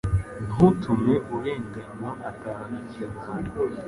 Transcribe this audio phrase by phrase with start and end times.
[0.51, 3.51] Ntutume urenganywa atahana ikimwaro